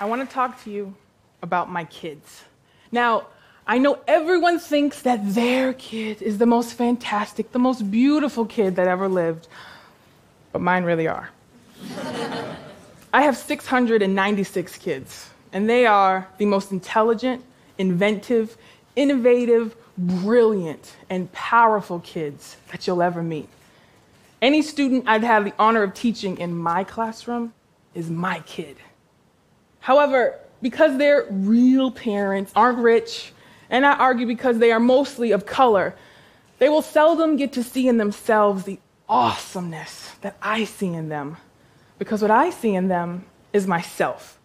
[0.00, 0.94] I want to talk to you
[1.42, 2.44] about my kids.
[2.92, 3.26] Now,
[3.66, 8.76] I know everyone thinks that their kid is the most fantastic, the most beautiful kid
[8.76, 9.48] that ever lived,
[10.52, 11.30] but mine really are.
[13.12, 17.44] I have 696 kids, and they are the most intelligent,
[17.76, 18.56] inventive,
[18.94, 23.48] innovative, brilliant, and powerful kids that you'll ever meet.
[24.40, 27.52] Any student I'd have the honor of teaching in my classroom
[27.94, 28.76] is my kid.
[29.80, 33.32] However, because their real parents aren't rich,
[33.70, 35.94] and I argue because they are mostly of color,
[36.58, 38.78] they will seldom get to see in themselves the
[39.08, 41.36] awesomeness that I see in them.
[41.98, 44.38] Because what I see in them is myself,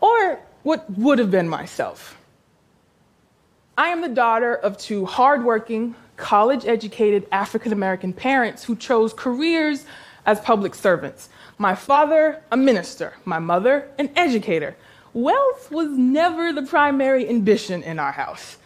[0.00, 2.16] or what would have been myself.
[3.76, 9.84] I am the daughter of two hardworking, college educated African American parents who chose careers
[10.26, 11.28] as public servants.
[11.58, 14.76] My father, a minister, my mother, an educator.
[15.12, 18.56] Wealth was never the primary ambition in our house.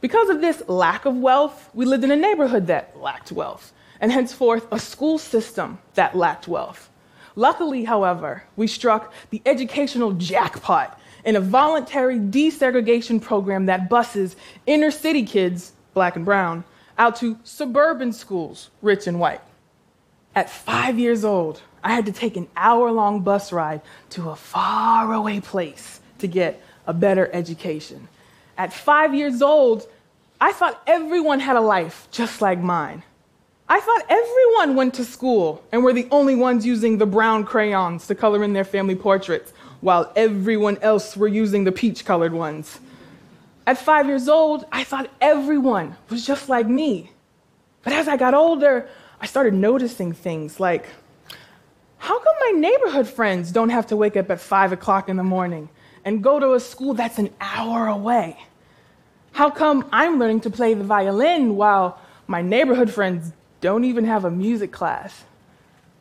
[0.00, 4.10] Because of this lack of wealth, we lived in a neighborhood that lacked wealth, and
[4.10, 6.88] henceforth a school system that lacked wealth.
[7.36, 14.90] Luckily, however, we struck the educational jackpot in a voluntary desegregation program that buses inner
[14.90, 16.64] city kids, black and brown,
[16.96, 19.42] out to suburban schools, rich and white.
[20.38, 24.36] At five years old, I had to take an hour long bus ride to a
[24.36, 28.06] faraway place to get a better education.
[28.56, 29.88] At five years old,
[30.40, 33.02] I thought everyone had a life just like mine.
[33.68, 38.06] I thought everyone went to school and were the only ones using the brown crayons
[38.06, 42.78] to color in their family portraits, while everyone else were using the peach colored ones.
[43.66, 47.10] At five years old, I thought everyone was just like me.
[47.82, 48.88] But as I got older,
[49.20, 50.86] I started noticing things like
[51.98, 55.24] how come my neighborhood friends don't have to wake up at five o'clock in the
[55.24, 55.68] morning
[56.04, 58.38] and go to a school that's an hour away?
[59.32, 64.24] How come I'm learning to play the violin while my neighborhood friends don't even have
[64.24, 65.24] a music class?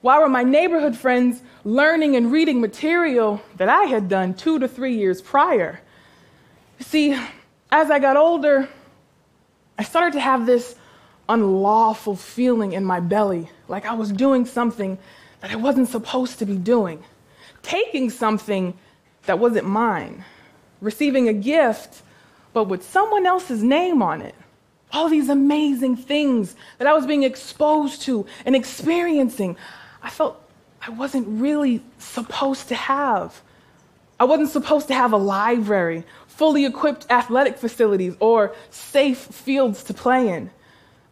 [0.00, 4.66] Why were my neighborhood friends learning and reading material that I had done two to
[4.66, 5.80] three years prior?
[6.80, 7.16] See,
[7.70, 8.68] as I got older,
[9.78, 10.74] I started to have this
[11.28, 14.98] unlawful feeling in my belly, like I was doing something
[15.40, 17.02] that I wasn't supposed to be doing,
[17.62, 18.74] taking something
[19.26, 20.24] that wasn't mine,
[20.80, 22.02] receiving a gift,
[22.52, 24.34] but with someone else's name on it.
[24.92, 29.56] All these amazing things that I was being exposed to and experiencing,
[30.02, 30.38] I felt
[30.86, 33.40] I wasn't really supposed to have.
[34.20, 39.94] I wasn't supposed to have a library, fully equipped athletic facilities, or safe fields to
[39.94, 40.50] play in.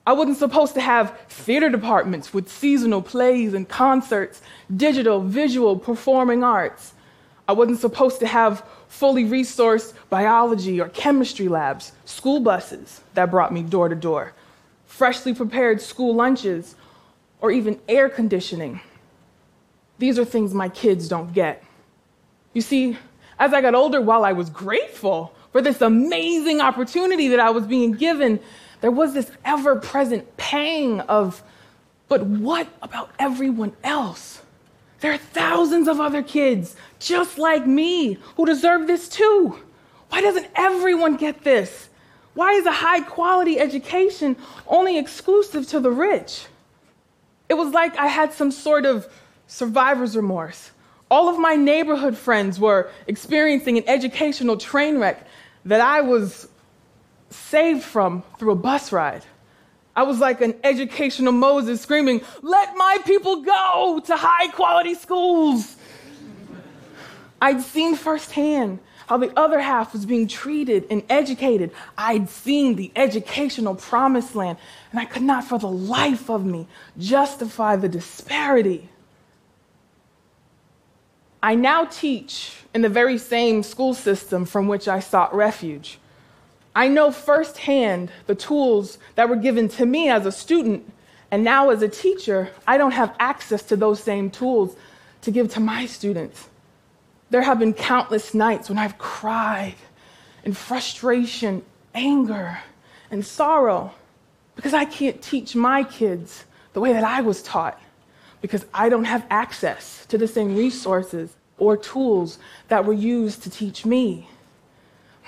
[0.06, 4.40] I wasn't supposed to have theater departments with seasonal plays and concerts,
[4.74, 6.94] digital, visual, performing arts.
[7.46, 13.52] I wasn't supposed to have fully resourced biology or chemistry labs, school buses that brought
[13.52, 14.32] me door to door,
[14.86, 16.76] freshly prepared school lunches,
[17.40, 18.80] or even air conditioning.
[19.98, 21.62] These are things my kids don't get.
[22.52, 22.96] You see,
[23.38, 27.66] as I got older, while I was grateful for this amazing opportunity that I was
[27.66, 28.40] being given,
[28.80, 31.42] there was this ever present pang of,
[32.08, 34.42] but what about everyone else?
[35.00, 39.58] There are thousands of other kids just like me who deserve this too.
[40.10, 41.88] Why doesn't everyone get this?
[42.34, 44.36] Why is a high quality education
[44.66, 46.46] only exclusive to the rich?
[47.48, 49.12] It was like I had some sort of
[49.46, 50.70] survivor's remorse.
[51.10, 55.26] All of my neighborhood friends were experiencing an educational train wreck
[55.64, 56.48] that I was
[57.30, 59.24] saved from through a bus ride.
[59.96, 65.76] I was like an educational Moses screaming, Let my people go to high quality schools.
[67.42, 71.72] I'd seen firsthand how the other half was being treated and educated.
[71.98, 74.58] I'd seen the educational promised land,
[74.92, 78.88] and I could not for the life of me justify the disparity.
[81.42, 85.98] I now teach in the very same school system from which I sought refuge.
[86.74, 90.90] I know firsthand the tools that were given to me as a student,
[91.30, 94.76] and now as a teacher, I don't have access to those same tools
[95.22, 96.48] to give to my students.
[97.30, 99.76] There have been countless nights when I've cried
[100.44, 101.62] in frustration,
[101.94, 102.58] anger,
[103.10, 103.92] and sorrow
[104.56, 107.80] because I can't teach my kids the way that I was taught
[108.40, 112.38] because I don't have access to the same resources or tools
[112.68, 114.28] that were used to teach me.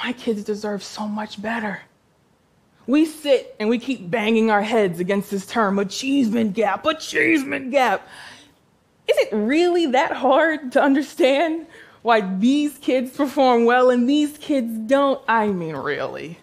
[0.03, 1.83] My kids deserve so much better.
[2.87, 8.07] We sit and we keep banging our heads against this term, achievement gap, achievement gap.
[9.09, 11.67] Is it really that hard to understand
[12.03, 15.23] why these kids perform well and these kids don't.
[15.29, 16.39] I mean, really.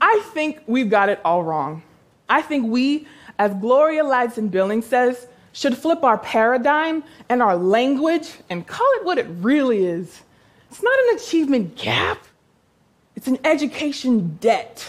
[0.00, 1.82] I think we've got it all wrong.
[2.28, 3.06] I think we,
[3.38, 9.04] as Gloria Ladson Billings says, should flip our paradigm and our language and call it
[9.04, 10.22] what it really is.
[10.70, 12.18] It's not an achievement gap,
[13.24, 14.86] it's an education debt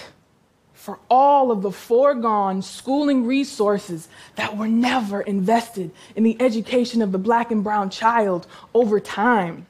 [0.73, 7.13] for all of the foregone schooling resources that were never invested in the education of
[7.13, 9.67] the black and brown child over time.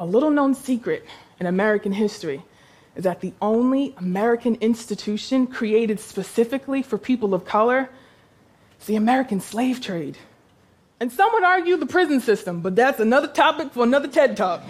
[0.00, 1.06] A little known secret
[1.38, 2.42] in American history
[2.96, 7.88] is that the only American institution created specifically for people of color
[8.80, 10.18] is the American slave trade.
[10.98, 14.64] And some would argue the prison system, but that's another topic for another TED Talk.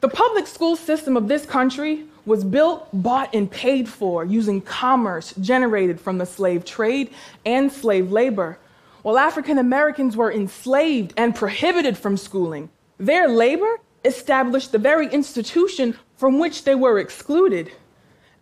[0.00, 5.34] The public school system of this country was built, bought, and paid for using commerce
[5.40, 7.10] generated from the slave trade
[7.44, 8.58] and slave labor.
[9.02, 15.96] While African Americans were enslaved and prohibited from schooling, their labor established the very institution
[16.16, 17.72] from which they were excluded.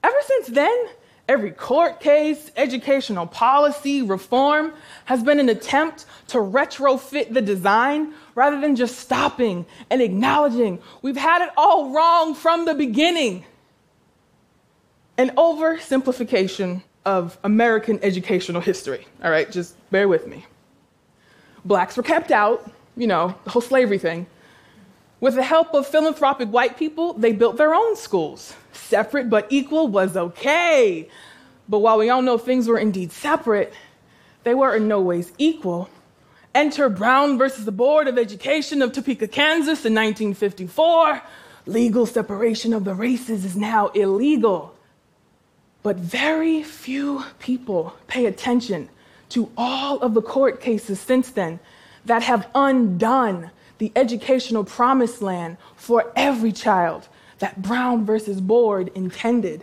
[0.02, 0.88] Ever since then,
[1.28, 4.72] every court case, educational policy, reform
[5.04, 11.16] has been an attempt to retrofit the design rather than just stopping and acknowledging we've
[11.16, 13.44] had it all wrong from the beginning.
[15.18, 19.06] An oversimplification of American educational history.
[19.22, 20.46] All right, just bear with me.
[21.64, 24.26] Blacks were kept out, you know, the whole slavery thing.
[25.20, 28.54] With the help of philanthropic white people, they built their own schools.
[28.72, 31.08] Separate but equal was okay.
[31.68, 33.72] But while we all know things were indeed separate,
[34.44, 35.90] they were in no ways equal.
[36.54, 41.22] Enter Brown versus the Board of Education of Topeka, Kansas in 1954.
[41.66, 44.74] Legal separation of the races is now illegal.
[45.82, 48.88] But very few people pay attention
[49.30, 51.60] to all of the court cases since then
[52.06, 57.08] that have undone the educational promised land for every child
[57.38, 59.62] that Brown versus Board intended.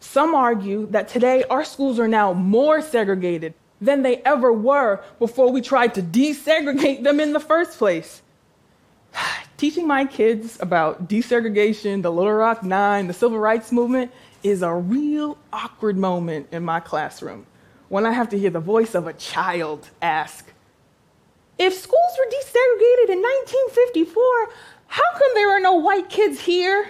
[0.00, 5.50] Some argue that today our schools are now more segregated than they ever were before
[5.50, 8.22] we tried to desegregate them in the first place.
[9.56, 14.12] Teaching my kids about desegregation, the Little Rock Nine, the civil rights movement
[14.42, 17.46] is a real awkward moment in my classroom
[17.88, 20.52] when I have to hear the voice of a child ask,
[21.58, 24.50] if schools were desegregated in 1954,
[24.86, 26.88] how come there are no white kids here?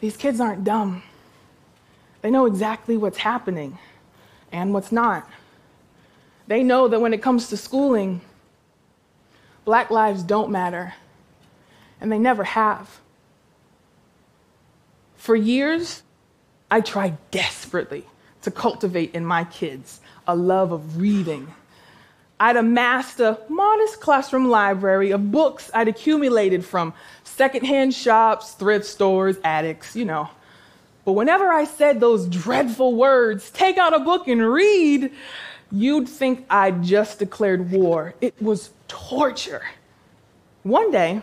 [0.00, 1.02] These kids aren't dumb.
[2.22, 3.78] They know exactly what's happening
[4.50, 5.28] and what's not.
[6.46, 8.22] They know that when it comes to schooling,
[9.64, 10.94] black lives don't matter,
[12.00, 13.00] and they never have.
[15.16, 16.02] For years,
[16.70, 18.06] I tried desperately
[18.42, 21.52] to cultivate in my kids a love of reading
[22.40, 26.94] I'd amassed a modest classroom library of books I'd accumulated from
[27.24, 30.28] secondhand shops, thrift stores, attics, you know.
[31.04, 35.10] But whenever I said those dreadful words, take out a book and read,
[35.72, 38.14] you'd think I'd just declared war.
[38.20, 39.62] It was torture.
[40.62, 41.22] One day,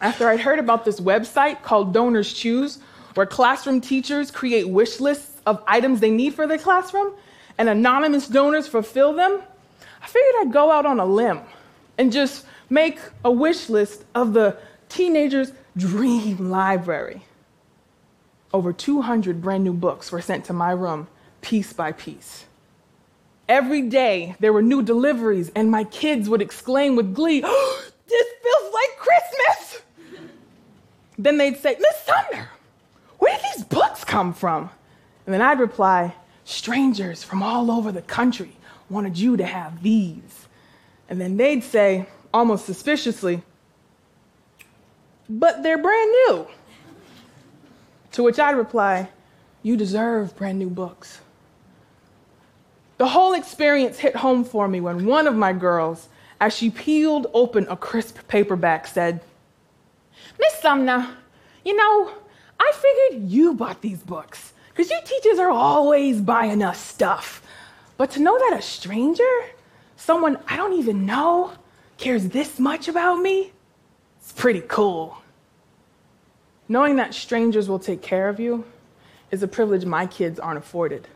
[0.00, 2.78] after I'd heard about this website called Donors Choose,
[3.14, 7.12] where classroom teachers create wish lists of items they need for their classroom,
[7.58, 9.42] and anonymous donors fulfill them,
[10.04, 11.40] I figured I'd go out on a limb
[11.96, 14.58] and just make a wish list of the
[14.90, 17.24] teenager's dream library.
[18.52, 21.08] Over 200 brand new books were sent to my room
[21.40, 22.44] piece by piece.
[23.48, 28.26] Every day there were new deliveries, and my kids would exclaim with glee, oh, This
[28.42, 29.82] feels like Christmas!
[31.16, 32.50] then they'd say, Miss Sumner,
[33.18, 34.68] where did these books come from?
[35.24, 36.14] And then I'd reply,
[36.44, 38.56] Strangers from all over the country
[38.90, 40.48] wanted you to have these.
[41.08, 43.42] And then they'd say, almost suspiciously,
[45.28, 46.46] but they're brand new.
[48.12, 49.08] To which I'd reply,
[49.62, 51.20] you deserve brand new books.
[52.98, 56.08] The whole experience hit home for me when one of my girls,
[56.40, 59.20] as she peeled open a crisp paperback, said,
[60.38, 61.08] Miss Sumner,
[61.64, 62.12] you know,
[62.60, 67.42] I figured you bought these books because you teachers are always buying us stuff.
[67.96, 69.22] But to know that a stranger,
[69.96, 71.52] someone I don't even know,
[71.96, 73.52] cares this much about me,
[74.20, 75.18] it's pretty cool.
[76.68, 78.64] Knowing that strangers will take care of you
[79.30, 81.06] is a privilege my kids aren't afforded.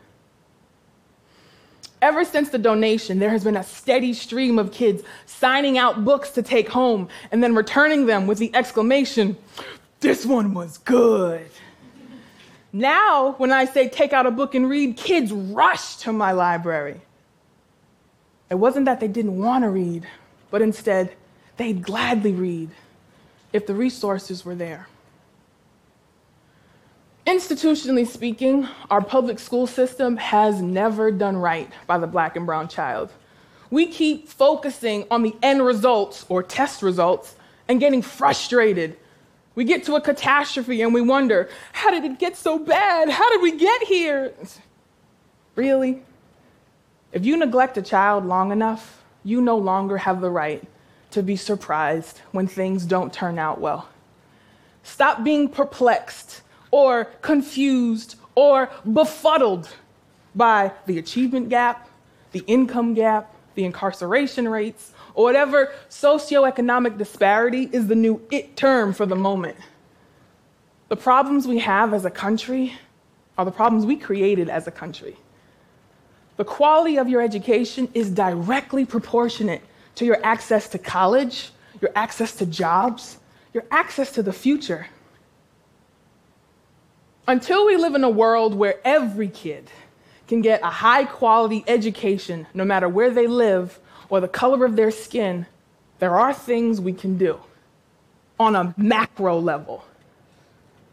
[2.01, 6.29] Ever since the donation, there has been a steady stream of kids signing out books
[6.31, 9.35] to take home and then returning them with the exclamation,
[9.99, 11.49] This one was good.
[12.71, 17.01] Now, when I say take out a book and read, kids rush to my library.
[18.49, 20.07] It wasn't that they didn't want to read,
[20.51, 21.13] but instead,
[21.57, 22.69] they'd gladly read
[23.53, 24.87] if the resources were there.
[27.25, 32.67] Institutionally speaking, our public school system has never done right by the black and brown
[32.67, 33.11] child.
[33.69, 37.35] We keep focusing on the end results or test results
[37.67, 38.97] and getting frustrated.
[39.59, 43.09] We get to a catastrophe and we wonder, how did it get so bad?
[43.09, 44.33] How did we get here?
[45.55, 46.01] Really?
[47.11, 50.63] If you neglect a child long enough, you no longer have the right
[51.11, 53.89] to be surprised when things don't turn out well.
[54.83, 59.67] Stop being perplexed or confused or befuddled
[60.33, 61.89] by the achievement gap,
[62.31, 68.93] the income gap, the incarceration rates, or whatever socioeconomic disparity is the new it term
[68.93, 69.57] for the moment.
[70.87, 72.77] The problems we have as a country
[73.37, 75.17] are the problems we created as a country.
[76.37, 79.61] The quality of your education is directly proportionate
[79.95, 83.17] to your access to college, your access to jobs,
[83.53, 84.87] your access to the future.
[87.27, 89.69] Until we live in a world where every kid
[90.29, 94.75] can get a high quality education, no matter where they live or the color of
[94.75, 95.45] their skin,
[95.99, 97.39] there are things we can do
[98.39, 99.83] on a macro level.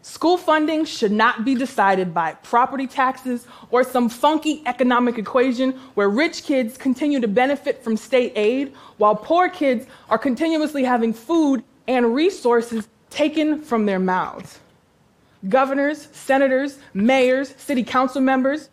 [0.02, 6.08] School funding should not be decided by property taxes or some funky economic equation where
[6.08, 11.64] rich kids continue to benefit from state aid while poor kids are continuously having food
[11.88, 14.60] and resources taken from their mouths
[15.48, 18.68] governors, senators, mayors, city council members.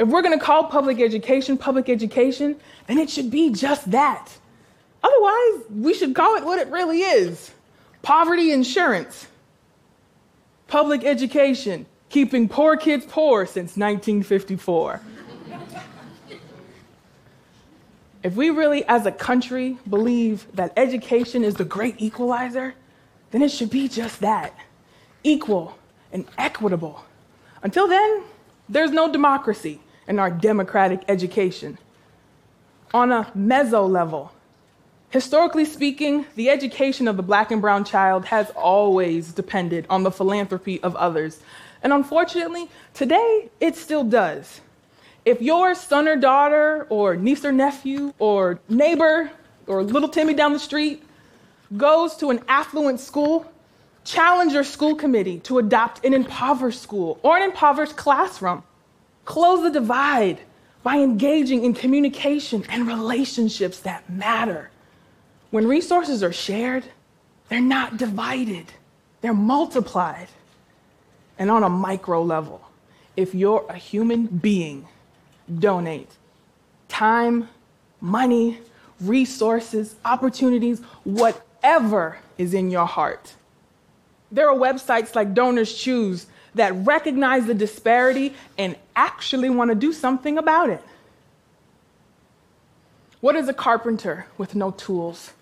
[0.00, 4.32] If we're going to call public education public education, then it should be just that.
[5.02, 7.50] Otherwise, we should call it what it really is
[8.00, 9.26] poverty insurance.
[10.68, 15.02] Public education, keeping poor kids poor since 1954.
[18.22, 22.74] if we really, as a country, believe that education is the great equalizer,
[23.32, 24.54] then it should be just that
[25.24, 25.76] equal
[26.10, 27.04] and equitable.
[27.62, 28.22] Until then,
[28.66, 29.78] there's no democracy
[30.10, 31.78] in our democratic education.
[32.92, 34.32] On a meso level,
[35.08, 40.10] historically speaking, the education of the black and brown child has always depended on the
[40.10, 41.40] philanthropy of others.
[41.82, 44.60] And unfortunately, today it still does.
[45.24, 49.30] If your son or daughter, or niece or nephew, or neighbor,
[49.66, 51.04] or little Timmy down the street
[51.76, 53.50] goes to an affluent school,
[54.02, 58.62] Challenge your school committee to adopt an impoverished school or an impoverished classroom.
[59.24, 60.40] Close the divide
[60.82, 64.70] by engaging in communication and relationships that matter.
[65.50, 66.84] When resources are shared,
[67.48, 68.66] they're not divided,
[69.20, 70.28] they're multiplied.
[71.38, 72.60] And on a micro level,
[73.16, 74.86] if you're a human being,
[75.58, 76.10] donate
[76.88, 77.48] time,
[78.00, 78.58] money,
[79.00, 83.34] resources, opportunities, whatever is in your heart
[84.32, 89.92] there are websites like Donors Choose that recognize the disparity and actually want to do
[89.92, 90.82] something about it.
[93.20, 95.32] What is a carpenter with no tools?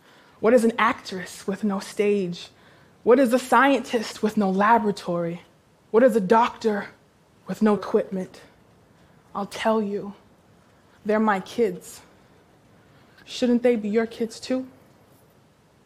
[0.40, 2.48] What is an actress with no stage?
[3.04, 5.42] What is a scientist with no laboratory?
[5.90, 6.88] What is a doctor
[7.46, 8.40] with no equipment?
[9.34, 10.14] I'll tell you,
[11.06, 12.00] they're my kids.
[13.24, 14.66] Shouldn't they be your kids too?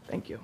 [0.09, 0.41] Thank you.